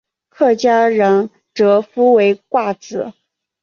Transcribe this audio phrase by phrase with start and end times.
[0.29, 3.13] 客家人则呼为挂纸。